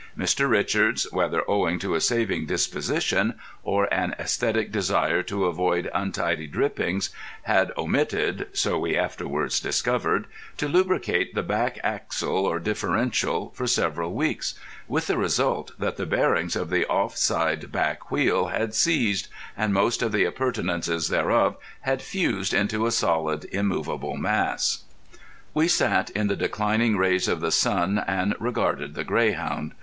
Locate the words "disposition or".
2.47-3.85